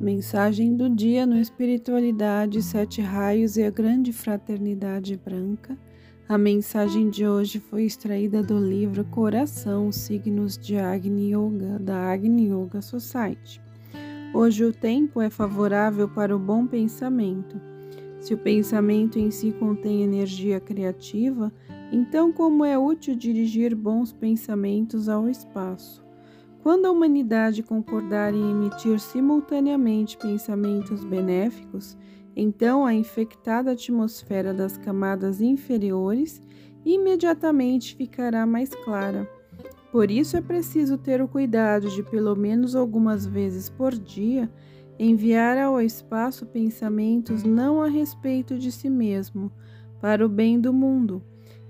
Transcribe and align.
Mensagem 0.00 0.74
do 0.74 0.88
dia 0.88 1.26
no 1.26 1.36
Espiritualidade, 1.36 2.62
Sete 2.62 3.02
Raios 3.02 3.58
e 3.58 3.64
a 3.64 3.70
Grande 3.70 4.14
Fraternidade 4.14 5.14
Branca. 5.14 5.76
A 6.26 6.38
mensagem 6.38 7.10
de 7.10 7.28
hoje 7.28 7.60
foi 7.60 7.84
extraída 7.84 8.42
do 8.42 8.58
livro 8.58 9.04
Coração, 9.04 9.92
Signos 9.92 10.56
de 10.56 10.78
Agni 10.78 11.34
Yoga, 11.34 11.78
da 11.78 12.10
Agni 12.10 12.50
Yoga 12.50 12.80
Society. 12.80 13.60
Hoje 14.32 14.64
o 14.64 14.72
tempo 14.72 15.20
é 15.20 15.28
favorável 15.28 16.08
para 16.08 16.34
o 16.34 16.38
bom 16.38 16.66
pensamento. 16.66 17.60
Se 18.20 18.32
o 18.32 18.38
pensamento 18.38 19.18
em 19.18 19.30
si 19.30 19.52
contém 19.52 20.02
energia 20.02 20.58
criativa, 20.58 21.52
então 21.92 22.32
como 22.32 22.64
é 22.64 22.78
útil 22.78 23.14
dirigir 23.14 23.76
bons 23.76 24.14
pensamentos 24.14 25.10
ao 25.10 25.28
espaço? 25.28 26.09
Quando 26.62 26.84
a 26.84 26.90
humanidade 26.90 27.62
concordar 27.62 28.34
em 28.34 28.50
emitir 28.50 29.00
simultaneamente 29.00 30.18
pensamentos 30.18 31.02
benéficos, 31.02 31.96
então 32.36 32.84
a 32.84 32.92
infectada 32.92 33.72
atmosfera 33.72 34.52
das 34.52 34.76
camadas 34.76 35.40
inferiores 35.40 36.42
imediatamente 36.84 37.96
ficará 37.96 38.44
mais 38.44 38.74
clara. 38.74 39.28
Por 39.90 40.10
isso 40.10 40.36
é 40.36 40.40
preciso 40.40 40.98
ter 40.98 41.22
o 41.22 41.28
cuidado 41.28 41.88
de, 41.88 42.02
pelo 42.02 42.36
menos 42.36 42.76
algumas 42.76 43.26
vezes 43.26 43.70
por 43.70 43.92
dia, 43.92 44.50
enviar 44.98 45.56
ao 45.56 45.80
espaço 45.80 46.44
pensamentos 46.44 47.42
não 47.42 47.80
a 47.80 47.88
respeito 47.88 48.58
de 48.58 48.70
si 48.70 48.90
mesmo, 48.90 49.50
para 49.98 50.24
o 50.24 50.28
bem 50.28 50.60
do 50.60 50.72
mundo 50.72 51.22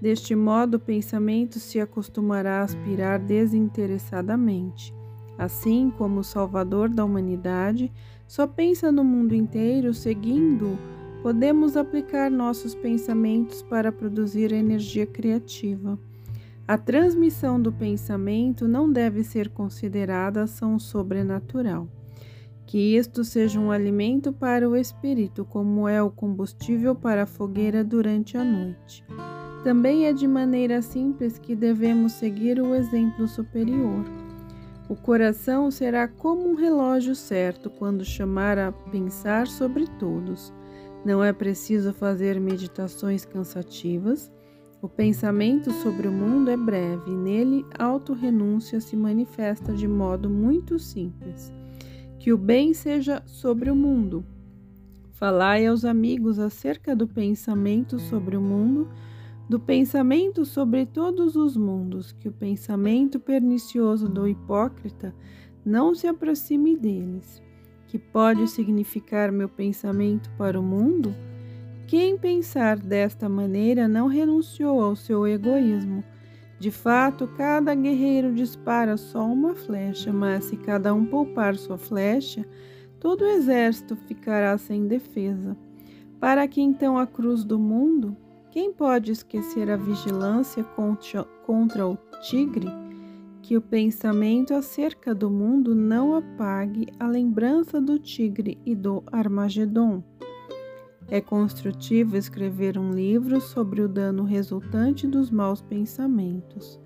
Deste 0.00 0.34
modo, 0.34 0.74
o 0.74 0.80
pensamento 0.80 1.58
se 1.58 1.80
acostumará 1.80 2.60
a 2.60 2.64
aspirar 2.64 3.18
desinteressadamente. 3.18 4.94
Assim 5.38 5.90
como 5.90 6.20
o 6.20 6.24
Salvador 6.24 6.88
da 6.88 7.04
humanidade 7.04 7.92
só 8.26 8.46
pensa 8.46 8.90
no 8.90 9.04
mundo 9.04 9.34
inteiro, 9.34 9.94
seguindo, 9.94 10.78
podemos 11.22 11.76
aplicar 11.76 12.30
nossos 12.30 12.74
pensamentos 12.74 13.62
para 13.62 13.92
produzir 13.92 14.52
energia 14.52 15.06
criativa. 15.06 15.98
A 16.68 16.76
transmissão 16.76 17.60
do 17.60 17.72
pensamento 17.72 18.66
não 18.66 18.90
deve 18.90 19.22
ser 19.22 19.50
considerada 19.50 20.42
ação 20.42 20.78
sobrenatural. 20.78 21.88
Que 22.66 22.96
isto 22.96 23.22
seja 23.22 23.60
um 23.60 23.70
alimento 23.70 24.32
para 24.32 24.68
o 24.68 24.76
espírito, 24.76 25.44
como 25.44 25.86
é 25.86 26.02
o 26.02 26.10
combustível 26.10 26.96
para 26.96 27.22
a 27.22 27.26
fogueira 27.26 27.84
durante 27.84 28.36
a 28.36 28.44
noite. 28.44 29.04
Também 29.66 30.06
é 30.06 30.12
de 30.12 30.28
maneira 30.28 30.80
simples 30.80 31.38
que 31.38 31.56
devemos 31.56 32.12
seguir 32.12 32.60
o 32.60 32.72
exemplo 32.72 33.26
superior. 33.26 34.04
O 34.88 34.94
coração 34.94 35.72
será 35.72 36.06
como 36.06 36.48
um 36.48 36.54
relógio 36.54 37.16
certo 37.16 37.68
quando 37.68 38.04
chamar 38.04 38.60
a 38.60 38.70
pensar 38.70 39.48
sobre 39.48 39.88
todos. 39.98 40.52
Não 41.04 41.20
é 41.20 41.32
preciso 41.32 41.92
fazer 41.92 42.38
meditações 42.38 43.24
cansativas. 43.24 44.30
O 44.80 44.88
pensamento 44.88 45.72
sobre 45.82 46.06
o 46.06 46.12
mundo 46.12 46.48
é 46.48 46.56
breve 46.56 47.10
e 47.10 47.16
nele 47.16 47.66
a 47.76 47.86
autorrenúncia 47.86 48.80
se 48.80 48.94
manifesta 48.94 49.72
de 49.72 49.88
modo 49.88 50.30
muito 50.30 50.78
simples. 50.78 51.52
Que 52.20 52.32
o 52.32 52.38
bem 52.38 52.72
seja 52.72 53.20
sobre 53.26 53.68
o 53.68 53.74
mundo. 53.74 54.24
Falai 55.10 55.66
aos 55.66 55.84
amigos 55.84 56.38
acerca 56.38 56.94
do 56.94 57.08
pensamento 57.08 57.98
sobre 57.98 58.36
o 58.36 58.40
mundo 58.40 58.88
do 59.48 59.60
pensamento 59.60 60.44
sobre 60.44 60.84
todos 60.84 61.36
os 61.36 61.56
mundos, 61.56 62.12
que 62.12 62.28
o 62.28 62.32
pensamento 62.32 63.20
pernicioso 63.20 64.08
do 64.08 64.26
hipócrita 64.26 65.14
não 65.64 65.94
se 65.94 66.06
aproxime 66.06 66.76
deles. 66.76 67.42
Que 67.86 67.98
pode 67.98 68.48
significar 68.48 69.30
meu 69.30 69.48
pensamento 69.48 70.28
para 70.36 70.58
o 70.58 70.62
mundo? 70.62 71.14
Quem 71.86 72.18
pensar 72.18 72.76
desta 72.78 73.28
maneira 73.28 73.86
não 73.86 74.08
renunciou 74.08 74.82
ao 74.82 74.96
seu 74.96 75.26
egoísmo. 75.26 76.02
De 76.58 76.72
fato, 76.72 77.28
cada 77.28 77.72
guerreiro 77.74 78.34
dispara 78.34 78.96
só 78.96 79.24
uma 79.24 79.54
flecha, 79.54 80.12
mas 80.12 80.46
se 80.46 80.56
cada 80.56 80.92
um 80.92 81.06
poupar 81.06 81.54
sua 81.54 81.78
flecha, 81.78 82.44
todo 82.98 83.22
o 83.22 83.28
exército 83.28 83.94
ficará 83.94 84.58
sem 84.58 84.88
defesa. 84.88 85.56
Para 86.18 86.48
que 86.48 86.60
então 86.60 86.98
a 86.98 87.06
cruz 87.06 87.44
do 87.44 87.58
mundo 87.58 88.16
quem 88.56 88.72
pode 88.72 89.12
esquecer 89.12 89.70
a 89.70 89.76
vigilância 89.76 90.64
contra, 91.44 91.86
o 91.86 91.98
tigre? 92.22 92.68
Que 93.42 93.54
o 93.54 93.60
pensamento 93.60 94.54
acerca 94.54 95.14
do 95.14 95.28
mundo 95.28 95.74
não 95.74 96.16
apague 96.16 96.86
a 96.98 97.06
lembrança 97.06 97.82
do 97.82 97.98
tigre 97.98 98.58
e 98.64 98.74
do 98.74 99.04
Armagedon. 99.12 100.02
É 101.06 101.20
construtivo 101.20 102.16
escrever 102.16 102.78
um 102.78 102.92
livro 102.92 103.42
sobre 103.42 103.82
o 103.82 103.88
dano 103.88 104.24
resultante 104.24 105.06
dos 105.06 105.30
maus 105.30 105.60
pensamentos, 105.60 106.80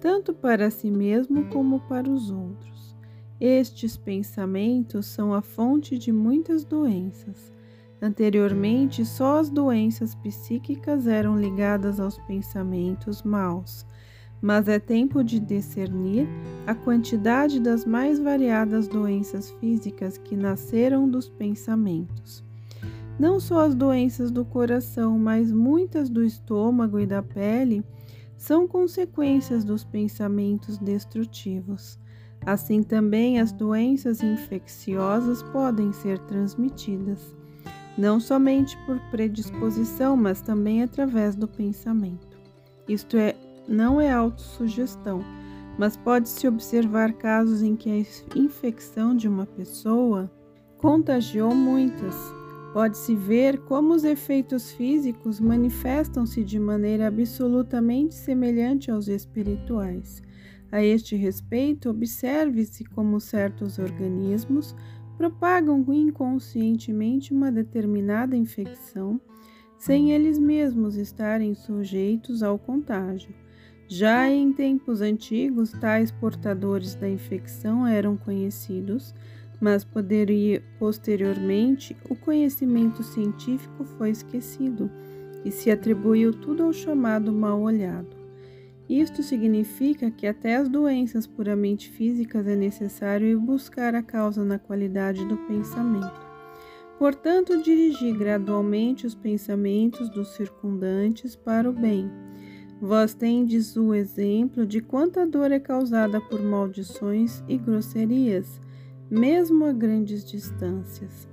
tanto 0.00 0.34
para 0.34 0.68
si 0.68 0.90
mesmo 0.90 1.44
como 1.44 1.78
para 1.82 2.10
os 2.10 2.28
outros. 2.32 2.96
Estes 3.40 3.96
pensamentos 3.96 5.06
são 5.06 5.32
a 5.32 5.40
fonte 5.40 5.96
de 5.96 6.10
muitas 6.10 6.64
doenças. 6.64 7.54
Anteriormente, 8.04 9.02
só 9.02 9.38
as 9.38 9.48
doenças 9.48 10.14
psíquicas 10.14 11.06
eram 11.06 11.40
ligadas 11.40 11.98
aos 11.98 12.18
pensamentos 12.18 13.22
maus, 13.22 13.86
mas 14.42 14.68
é 14.68 14.78
tempo 14.78 15.24
de 15.24 15.40
discernir 15.40 16.28
a 16.66 16.74
quantidade 16.74 17.58
das 17.58 17.86
mais 17.86 18.18
variadas 18.18 18.86
doenças 18.86 19.50
físicas 19.52 20.18
que 20.18 20.36
nasceram 20.36 21.08
dos 21.08 21.30
pensamentos. 21.30 22.44
Não 23.18 23.40
só 23.40 23.60
as 23.60 23.74
doenças 23.74 24.30
do 24.30 24.44
coração, 24.44 25.18
mas 25.18 25.50
muitas 25.50 26.10
do 26.10 26.22
estômago 26.22 27.00
e 27.00 27.06
da 27.06 27.22
pele 27.22 27.82
são 28.36 28.68
consequências 28.68 29.64
dos 29.64 29.82
pensamentos 29.82 30.76
destrutivos. 30.76 31.98
Assim 32.44 32.82
também 32.82 33.40
as 33.40 33.50
doenças 33.50 34.22
infecciosas 34.22 35.42
podem 35.42 35.90
ser 35.94 36.18
transmitidas 36.18 37.34
não 37.96 38.18
somente 38.18 38.76
por 38.84 38.98
predisposição, 39.10 40.16
mas 40.16 40.40
também 40.40 40.82
através 40.82 41.34
do 41.34 41.46
pensamento. 41.46 42.38
Isto 42.88 43.16
é, 43.16 43.34
não 43.68 44.00
é 44.00 44.12
autossugestão, 44.12 45.24
mas 45.78 45.96
pode-se 45.96 46.46
observar 46.46 47.12
casos 47.14 47.62
em 47.62 47.76
que 47.76 47.90
a 47.90 48.38
infecção 48.38 49.14
de 49.14 49.28
uma 49.28 49.46
pessoa 49.46 50.30
contagiou 50.78 51.54
muitas. 51.54 52.14
Pode-se 52.72 53.14
ver 53.14 53.58
como 53.60 53.94
os 53.94 54.02
efeitos 54.02 54.72
físicos 54.72 55.38
manifestam-se 55.38 56.42
de 56.42 56.58
maneira 56.58 57.06
absolutamente 57.06 58.14
semelhante 58.14 58.90
aos 58.90 59.06
espirituais. 59.06 60.20
A 60.72 60.82
este 60.82 61.14
respeito, 61.14 61.88
observe-se 61.88 62.84
como 62.84 63.20
certos 63.20 63.78
organismos 63.78 64.74
propagam 65.16 65.84
inconscientemente 65.92 67.32
uma 67.32 67.50
determinada 67.50 68.36
infecção 68.36 69.20
sem 69.78 70.12
eles 70.12 70.38
mesmos 70.38 70.96
estarem 70.96 71.54
sujeitos 71.54 72.42
ao 72.42 72.58
contágio. 72.58 73.34
Já 73.86 74.28
em 74.30 74.52
tempos 74.52 75.00
antigos, 75.02 75.72
tais 75.72 76.10
portadores 76.10 76.94
da 76.94 77.08
infecção 77.08 77.86
eram 77.86 78.16
conhecidos, 78.16 79.14
mas 79.60 79.84
poderia, 79.84 80.62
posteriormente 80.78 81.96
o 82.08 82.16
conhecimento 82.16 83.02
científico 83.02 83.84
foi 83.84 84.10
esquecido 84.10 84.90
e 85.44 85.50
se 85.50 85.70
atribuiu 85.70 86.32
tudo 86.32 86.62
ao 86.62 86.72
chamado 86.72 87.30
mal 87.30 87.60
olhado. 87.60 88.23
Isto 88.88 89.22
significa 89.22 90.10
que 90.10 90.26
até 90.26 90.56
as 90.56 90.68
doenças 90.68 91.26
puramente 91.26 91.90
físicas 91.90 92.46
é 92.46 92.54
necessário 92.54 93.26
ir 93.26 93.36
buscar 93.36 93.94
a 93.94 94.02
causa 94.02 94.44
na 94.44 94.58
qualidade 94.58 95.24
do 95.24 95.38
pensamento. 95.38 96.24
Portanto, 96.98 97.62
dirigir 97.62 98.16
gradualmente 98.16 99.06
os 99.06 99.14
pensamentos 99.14 100.08
dos 100.10 100.34
circundantes 100.34 101.34
para 101.34 101.68
o 101.68 101.72
bem. 101.72 102.10
Vós 102.80 103.14
tendes 103.14 103.76
o 103.76 103.94
exemplo 103.94 104.66
de 104.66 104.80
quanta 104.80 105.26
dor 105.26 105.50
é 105.50 105.58
causada 105.58 106.20
por 106.20 106.42
maldições 106.42 107.42
e 107.48 107.56
grosserias, 107.56 108.60
mesmo 109.10 109.64
a 109.64 109.72
grandes 109.72 110.24
distâncias. 110.24 111.26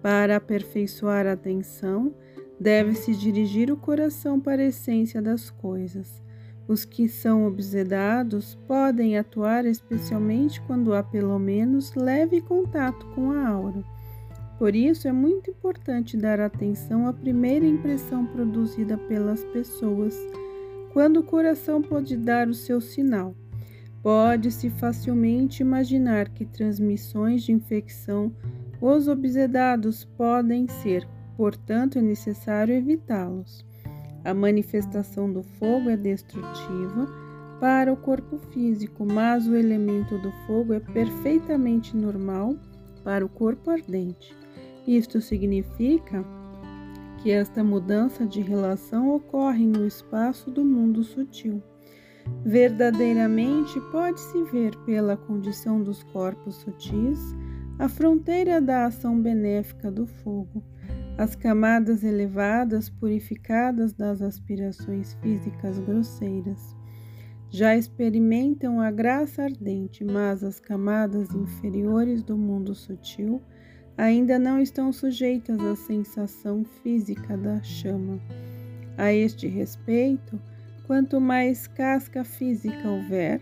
Para 0.00 0.36
aperfeiçoar 0.36 1.26
a 1.26 1.32
atenção, 1.32 2.14
deve-se 2.58 3.14
dirigir 3.14 3.70
o 3.70 3.76
coração 3.76 4.40
para 4.40 4.62
a 4.62 4.66
essência 4.66 5.20
das 5.20 5.50
coisas. 5.50 6.23
Os 6.66 6.84
que 6.84 7.08
são 7.08 7.46
obsedados 7.46 8.54
podem 8.66 9.18
atuar 9.18 9.66
especialmente 9.66 10.60
quando 10.62 10.94
há 10.94 11.02
pelo 11.02 11.38
menos 11.38 11.94
leve 11.94 12.40
contato 12.40 13.06
com 13.14 13.32
a 13.32 13.46
aura. 13.48 13.84
Por 14.58 14.74
isso 14.74 15.06
é 15.06 15.12
muito 15.12 15.50
importante 15.50 16.16
dar 16.16 16.40
atenção 16.40 17.06
à 17.06 17.12
primeira 17.12 17.66
impressão 17.66 18.24
produzida 18.24 18.96
pelas 18.96 19.44
pessoas, 19.44 20.16
quando 20.92 21.18
o 21.18 21.24
coração 21.24 21.82
pode 21.82 22.16
dar 22.16 22.48
o 22.48 22.54
seu 22.54 22.80
sinal. 22.80 23.34
Pode-se 24.02 24.70
facilmente 24.70 25.62
imaginar 25.62 26.28
que 26.28 26.44
transmissões 26.44 27.42
de 27.42 27.52
infecção 27.52 28.32
Os 28.80 29.08
obsedados 29.08 30.04
podem 30.04 30.68
ser, 30.68 31.08
portanto, 31.36 31.98
é 31.98 32.02
necessário 32.02 32.74
evitá-los. 32.74 33.64
A 34.24 34.32
manifestação 34.32 35.30
do 35.30 35.42
fogo 35.42 35.90
é 35.90 35.96
destrutiva 35.96 37.06
para 37.60 37.92
o 37.92 37.96
corpo 37.96 38.38
físico, 38.52 39.04
mas 39.04 39.46
o 39.46 39.54
elemento 39.54 40.18
do 40.18 40.32
fogo 40.46 40.72
é 40.72 40.80
perfeitamente 40.80 41.96
normal 41.96 42.56
para 43.04 43.24
o 43.24 43.28
corpo 43.28 43.70
ardente. 43.70 44.34
Isto 44.86 45.20
significa 45.20 46.24
que 47.22 47.30
esta 47.30 47.62
mudança 47.62 48.26
de 48.26 48.40
relação 48.40 49.14
ocorre 49.14 49.66
no 49.66 49.86
espaço 49.86 50.50
do 50.50 50.64
mundo 50.64 51.02
sutil. 51.02 51.62
Verdadeiramente 52.44 53.80
pode-se 53.92 54.42
ver 54.44 54.74
pela 54.86 55.16
condição 55.16 55.82
dos 55.82 56.02
corpos 56.02 56.56
sutis 56.56 57.34
a 57.78 57.88
fronteira 57.88 58.60
da 58.60 58.86
ação 58.86 59.20
benéfica 59.20 59.90
do 59.90 60.06
fogo, 60.06 60.62
as 61.16 61.34
camadas 61.34 62.02
elevadas 62.02 62.88
purificadas 62.88 63.92
das 63.92 64.20
aspirações 64.20 65.14
físicas 65.22 65.78
grosseiras. 65.78 66.76
Já 67.50 67.76
experimentam 67.76 68.80
a 68.80 68.90
graça 68.90 69.44
ardente, 69.44 70.04
mas 70.04 70.42
as 70.42 70.58
camadas 70.58 71.32
inferiores 71.34 72.22
do 72.22 72.36
mundo 72.36 72.74
sutil 72.74 73.40
ainda 73.96 74.38
não 74.38 74.60
estão 74.60 74.92
sujeitas 74.92 75.60
à 75.60 75.76
sensação 75.76 76.64
física 76.64 77.36
da 77.36 77.62
chama. 77.62 78.18
A 78.96 79.12
este 79.12 79.46
respeito, 79.46 80.40
Quanto 80.86 81.18
mais 81.18 81.66
casca 81.66 82.24
física 82.24 82.90
houver, 82.90 83.40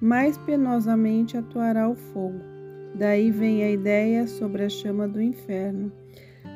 mais 0.00 0.38
penosamente 0.38 1.36
atuará 1.36 1.88
o 1.88 1.96
fogo. 1.96 2.38
Daí 2.94 3.32
vem 3.32 3.64
a 3.64 3.70
ideia 3.70 4.26
sobre 4.28 4.62
a 4.62 4.68
chama 4.68 5.08
do 5.08 5.20
inferno. 5.20 5.90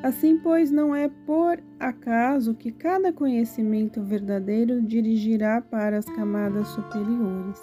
Assim, 0.03 0.39
pois, 0.39 0.71
não 0.71 0.95
é 0.95 1.09
por 1.09 1.63
acaso 1.79 2.55
que 2.55 2.73
cada 2.73 3.13
conhecimento 3.13 4.03
verdadeiro 4.03 4.81
dirigirá 4.81 5.61
para 5.61 5.99
as 5.99 6.07
camadas 6.07 6.69
superiores. 6.69 7.61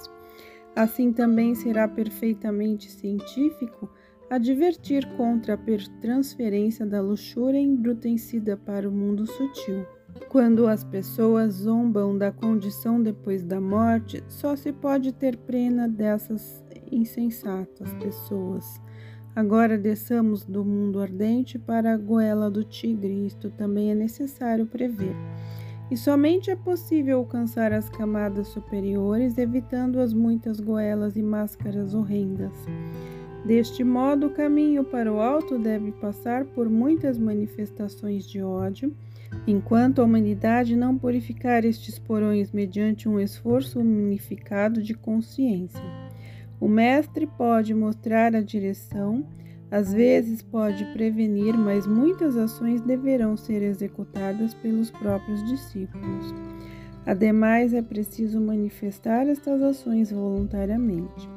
Assim 0.75 1.11
também 1.11 1.55
será 1.55 1.87
perfeitamente 1.87 2.91
científico 2.91 3.89
advertir 4.29 5.07
contra 5.15 5.55
a 5.55 5.99
transferência 5.99 6.85
da 6.85 7.01
luxúria 7.01 7.59
embrutecida 7.59 8.55
para 8.55 8.87
o 8.87 8.91
mundo 8.91 9.25
sutil. 9.25 9.83
Quando 10.29 10.67
as 10.67 10.83
pessoas 10.83 11.53
zombam 11.55 12.15
da 12.15 12.31
condição 12.31 13.01
depois 13.01 13.43
da 13.43 13.59
morte, 13.59 14.23
só 14.27 14.55
se 14.55 14.71
pode 14.71 15.11
ter 15.11 15.37
pena 15.37 15.87
dessas 15.87 16.63
insensatas 16.91 17.91
pessoas. 17.95 18.79
Agora 19.37 19.77
desçamos 19.77 20.43
do 20.43 20.65
mundo 20.65 20.99
ardente 20.99 21.59
para 21.59 21.93
a 21.93 21.95
goela 21.95 22.49
do 22.49 22.63
tigre, 22.63 23.27
isto 23.27 23.51
também 23.51 23.91
é 23.91 23.93
necessário 23.93 24.65
prever. 24.65 25.15
E 25.91 25.95
somente 25.95 26.49
é 26.49 26.55
possível 26.55 27.19
alcançar 27.19 27.71
as 27.71 27.87
camadas 27.87 28.47
superiores, 28.47 29.37
evitando 29.37 29.99
as 29.99 30.11
muitas 30.11 30.59
goelas 30.59 31.15
e 31.15 31.21
máscaras 31.21 31.93
horrendas. 31.93 32.51
Deste 33.45 33.83
modo, 33.83 34.25
o 34.25 34.31
caminho 34.31 34.83
para 34.83 35.13
o 35.13 35.21
alto 35.21 35.59
deve 35.59 35.91
passar 35.91 36.43
por 36.43 36.67
muitas 36.67 37.19
manifestações 37.19 38.27
de 38.27 38.41
ódio 38.41 38.91
enquanto 39.45 40.01
a 40.01 40.03
humanidade 40.03 40.75
não 40.75 40.97
purificar 40.97 41.63
estes 41.63 41.99
porões 41.99 42.51
mediante 42.51 43.07
um 43.07 43.19
esforço 43.19 43.81
unificado 43.81 44.81
de 44.81 44.95
consciência. 44.95 45.96
O 46.59 46.67
mestre 46.67 47.27
pode 47.27 47.73
mostrar 47.73 48.35
a 48.35 48.41
direção, 48.41 49.25
às 49.69 49.93
vezes 49.93 50.41
pode 50.41 50.85
prevenir, 50.93 51.57
mas 51.57 51.85
muitas 51.85 52.37
ações 52.37 52.81
deverão 52.81 53.37
ser 53.37 53.61
executadas 53.61 54.53
pelos 54.55 54.89
próprios 54.89 55.43
discípulos. 55.45 56.33
Ademais, 57.05 57.73
é 57.73 57.81
preciso 57.81 58.41
manifestar 58.41 59.27
estas 59.27 59.61
ações 59.61 60.11
voluntariamente. 60.11 61.29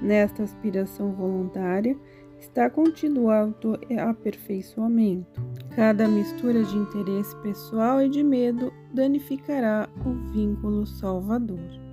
Nesta 0.00 0.42
aspiração 0.42 1.12
voluntária, 1.12 1.96
está 2.38 2.68
contido 2.68 3.22
o 3.22 3.30
autoaperfeiçoamento. 3.30 5.40
Cada 5.76 6.08
mistura 6.08 6.62
de 6.62 6.76
interesse 6.76 7.34
pessoal 7.36 8.02
e 8.02 8.08
de 8.08 8.22
medo 8.22 8.72
danificará 8.92 9.88
o 10.04 10.12
vínculo 10.32 10.86
salvador. 10.86 11.91